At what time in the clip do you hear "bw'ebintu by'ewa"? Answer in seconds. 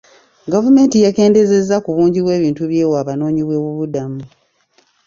2.25-2.95